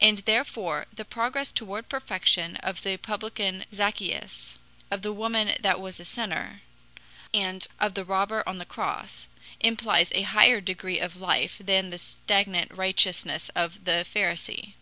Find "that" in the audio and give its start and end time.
5.60-5.78